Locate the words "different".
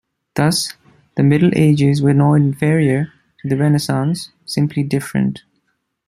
4.81-5.43